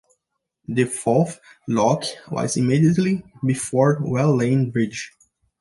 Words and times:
The 0.67 0.85
fourth 0.85 1.39
lock 1.67 2.05
was 2.31 2.57
immediately 2.57 3.21
before 3.45 3.99
Well 4.03 4.35
Lane 4.35 4.71
Bridge. 4.71 5.11